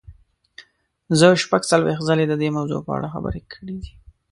[1.19, 3.91] زه شپږ څلوېښت ځلې د دې موضوع په اړه خبرې کړې دي.